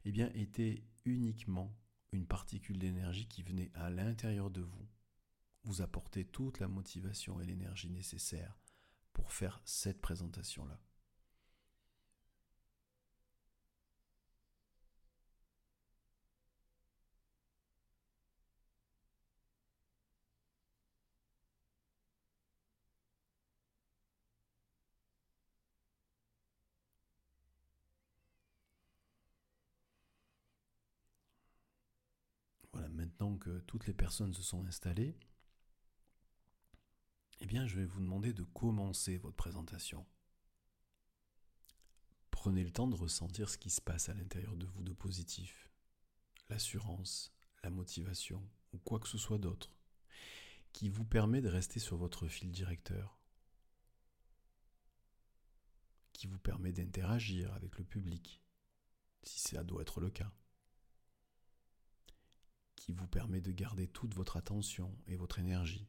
[0.05, 0.09] eh
[0.41, 1.71] était uniquement
[2.13, 4.87] une particule d'énergie qui venait à l'intérieur de vous,
[5.65, 8.57] vous apporter toute la motivation et l'énergie nécessaire
[9.13, 10.79] pour faire cette présentation-là.
[33.31, 35.17] Que toutes les personnes se sont installées,
[37.39, 40.05] eh bien, je vais vous demander de commencer votre présentation.
[42.31, 45.69] Prenez le temps de ressentir ce qui se passe à l'intérieur de vous de positif,
[46.49, 49.73] l'assurance, la motivation ou quoi que ce soit d'autre,
[50.73, 53.17] qui vous permet de rester sur votre fil directeur,
[56.11, 58.41] qui vous permet d'interagir avec le public,
[59.23, 60.31] si ça doit être le cas
[62.83, 65.87] qui vous permet de garder toute votre attention et votre énergie,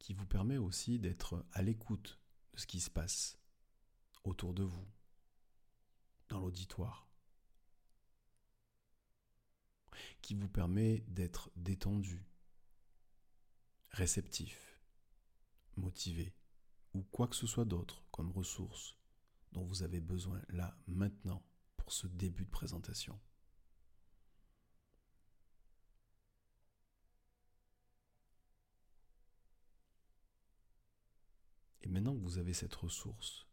[0.00, 2.18] qui vous permet aussi d'être à l'écoute
[2.54, 3.38] de ce qui se passe
[4.24, 4.88] autour de vous,
[6.28, 7.08] dans l'auditoire,
[10.22, 12.26] qui vous permet d'être détendu,
[13.90, 14.82] réceptif,
[15.76, 16.34] motivé,
[16.94, 18.96] ou quoi que ce soit d'autre comme ressource
[19.52, 23.16] dont vous avez besoin là, maintenant, pour ce début de présentation.
[31.86, 33.46] Et maintenant que vous avez cette ressource,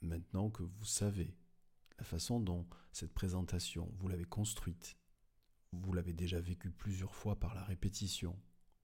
[0.00, 1.36] maintenant que vous savez
[1.98, 4.96] la façon dont cette présentation, vous l'avez construite,
[5.72, 8.40] vous l'avez déjà vécue plusieurs fois par la répétition,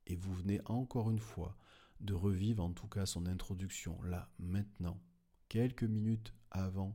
[0.06, 1.56] et vous venez encore une fois
[2.00, 5.00] de revivre en tout cas son introduction, là, maintenant,
[5.48, 6.94] quelques minutes avant,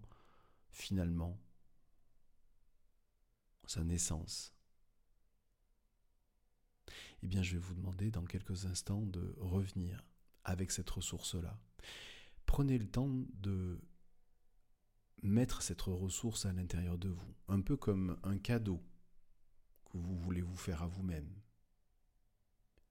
[0.69, 1.41] finalement,
[3.65, 4.53] sa naissance.
[7.23, 10.03] Eh bien, je vais vous demander dans quelques instants de revenir
[10.43, 11.59] avec cette ressource-là.
[12.45, 13.79] Prenez le temps de
[15.21, 18.83] mettre cette ressource à l'intérieur de vous, un peu comme un cadeau
[19.85, 21.33] que vous voulez vous faire à vous-même.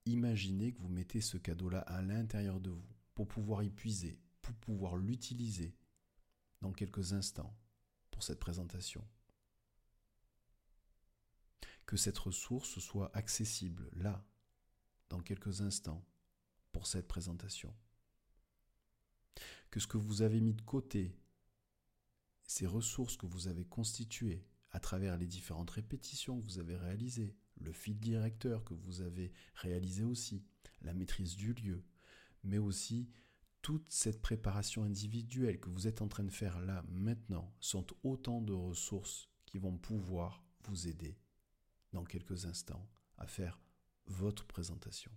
[0.05, 4.55] Imaginez que vous mettez ce cadeau-là à l'intérieur de vous pour pouvoir y puiser, pour
[4.55, 5.77] pouvoir l'utiliser
[6.61, 7.55] dans quelques instants
[8.11, 9.07] pour cette présentation.
[11.85, 14.25] Que cette ressource soit accessible là,
[15.09, 16.03] dans quelques instants,
[16.73, 17.73] pour cette présentation.
[19.71, 21.15] Que ce que vous avez mis de côté,
[22.45, 27.37] ces ressources que vous avez constituées à travers les différentes répétitions que vous avez réalisées,
[27.61, 30.43] le fil directeur que vous avez réalisé aussi,
[30.81, 31.85] la maîtrise du lieu,
[32.43, 33.09] mais aussi
[33.61, 38.41] toute cette préparation individuelle que vous êtes en train de faire là maintenant sont autant
[38.41, 41.17] de ressources qui vont pouvoir vous aider
[41.93, 43.59] dans quelques instants à faire
[44.07, 45.11] votre présentation.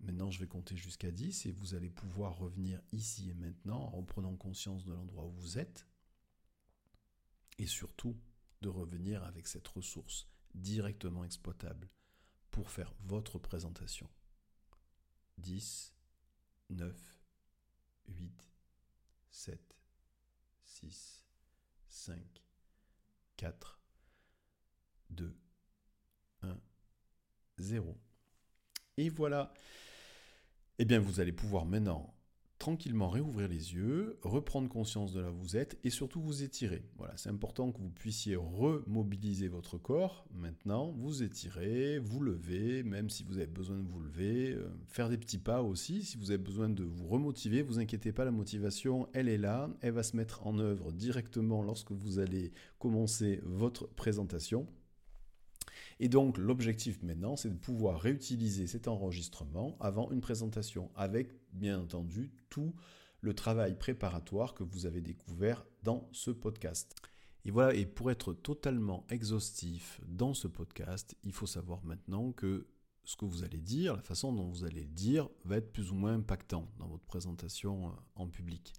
[0.00, 4.02] Maintenant, je vais compter jusqu'à 10 et vous allez pouvoir revenir ici et maintenant en
[4.02, 5.86] prenant conscience de l'endroit où vous êtes
[7.58, 8.16] et surtout
[8.62, 11.90] de revenir avec cette ressource directement exploitable
[12.50, 14.08] pour faire votre présentation.
[15.38, 15.94] 10,
[16.70, 17.20] 9,
[18.08, 18.50] 8,
[19.30, 19.76] 7,
[20.62, 21.26] 6,
[21.88, 22.44] 5,
[23.36, 23.80] 4,
[25.10, 25.38] 2,
[26.42, 26.60] 1,
[27.58, 27.98] 0.
[28.96, 29.52] Et voilà
[30.80, 32.14] eh bien vous allez pouvoir maintenant
[32.58, 36.84] tranquillement réouvrir les yeux, reprendre conscience de là où vous êtes et surtout vous étirer.
[36.96, 40.26] Voilà, c'est important que vous puissiez remobiliser votre corps.
[40.32, 45.10] Maintenant, vous étirez, vous levez, même si vous avez besoin de vous lever, euh, faire
[45.10, 47.60] des petits pas aussi si vous avez besoin de vous remotiver.
[47.62, 51.62] Vous inquiétez pas, la motivation, elle est là, elle va se mettre en œuvre directement
[51.62, 54.66] lorsque vous allez commencer votre présentation.
[56.02, 61.78] Et donc l'objectif maintenant, c'est de pouvoir réutiliser cet enregistrement avant une présentation, avec bien
[61.78, 62.74] entendu tout
[63.20, 66.96] le travail préparatoire que vous avez découvert dans ce podcast.
[67.44, 72.66] Et voilà, et pour être totalement exhaustif dans ce podcast, il faut savoir maintenant que
[73.04, 75.90] ce que vous allez dire, la façon dont vous allez le dire, va être plus
[75.90, 78.72] ou moins impactant dans votre présentation euh, en public.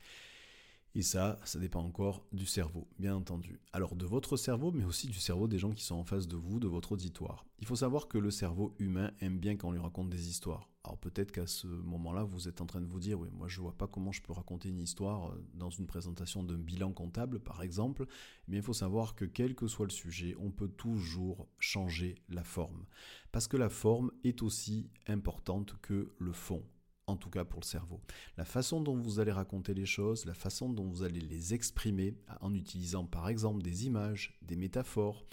[0.93, 3.61] Et ça, ça dépend encore du cerveau, bien entendu.
[3.71, 6.35] Alors de votre cerveau, mais aussi du cerveau des gens qui sont en face de
[6.35, 7.45] vous, de votre auditoire.
[7.59, 10.69] Il faut savoir que le cerveau humain aime bien quand on lui raconte des histoires.
[10.83, 13.61] Alors peut-être qu'à ce moment-là, vous êtes en train de vous dire, oui, moi je
[13.61, 17.39] vois pas comment je peux raconter une histoire euh, dans une présentation d'un bilan comptable,
[17.39, 18.05] par exemple.
[18.49, 22.43] Mais il faut savoir que quel que soit le sujet, on peut toujours changer la
[22.43, 22.85] forme.
[23.31, 26.63] Parce que la forme est aussi importante que le fond
[27.11, 28.01] en tout cas pour le cerveau.
[28.37, 32.17] La façon dont vous allez raconter les choses, la façon dont vous allez les exprimer
[32.41, 35.25] en utilisant par exemple des images, des métaphores,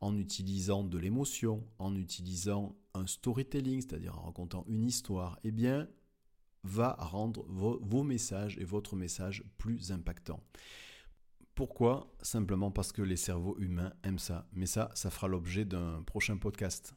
[0.00, 5.88] en utilisant de l'émotion, en utilisant un storytelling, c'est-à-dire en racontant une histoire, eh bien,
[6.64, 10.42] va rendre vos, messages et votre message plus impactants.
[11.54, 12.12] Pourquoi?
[12.20, 14.46] Simplement parce que les cerveaux humains aiment ça.
[14.52, 16.94] Mais ça, ça fera l'objet d'un prochain podcast.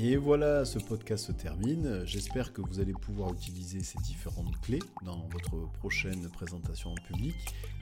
[0.00, 2.02] Et voilà, ce podcast se termine.
[2.04, 7.34] J'espère que vous allez pouvoir utiliser ces différentes clés dans votre prochaine présentation en public.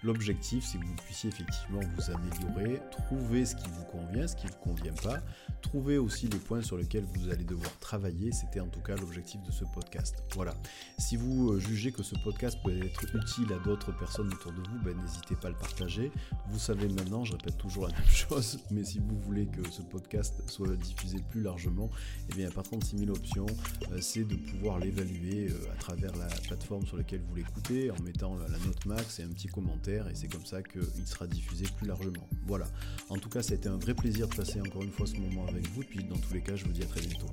[0.02, 4.46] L'objectif, c'est que vous puissiez effectivement vous améliorer, trouver ce qui vous convient, ce qui
[4.46, 5.20] ne vous convient pas,
[5.60, 8.32] trouver aussi les points sur lesquels vous allez devoir travailler.
[8.32, 10.22] C'était en tout cas l'objectif de ce podcast.
[10.34, 10.54] Voilà.
[10.98, 14.60] Si vous euh, jugez que ce podcast peut être utile à d'autres personnes autour de
[14.60, 16.10] vous, ben, n'hésitez pas à le partager.
[16.48, 19.82] Vous savez maintenant, je répète toujours la même chose, mais si vous voulez que ce
[19.82, 21.90] podcast soit diffusé plus largement,
[22.30, 23.46] et bien, par contre, de options,
[23.92, 28.00] euh, c'est de pouvoir l'évaluer euh, à travers la plateforme sur laquelle vous l'écoutez, en
[28.02, 31.66] mettant la note max et un petit commentaire, et c'est comme ça qu'il sera diffusé
[31.76, 32.28] plus largement.
[32.46, 32.66] Voilà.
[33.08, 35.16] En tout cas, ça a été un vrai plaisir de passer encore une fois ce
[35.16, 37.28] moment avec vous, puis dans tous les cas, je vous dis à très bientôt.